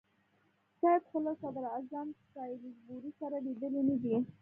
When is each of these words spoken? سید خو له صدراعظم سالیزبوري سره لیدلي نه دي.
سید 0.79 1.03
خو 1.09 1.17
له 1.25 1.31
صدراعظم 1.41 2.07
سالیزبوري 2.31 3.11
سره 3.19 3.37
لیدلي 3.45 3.81
نه 3.89 3.95
دي. 4.01 4.15